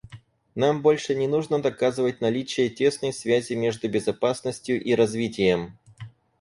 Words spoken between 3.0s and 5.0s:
связи между безопасностью и